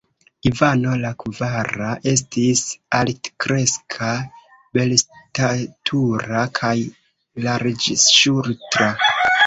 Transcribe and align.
Ivano 0.51 0.93
la 1.01 1.11
kvara 1.23 1.89
estis 2.13 2.63
altkreska, 3.01 4.09
belstatura 4.79 6.45
kaj 6.63 6.77
larĝŝultra. 7.49 8.95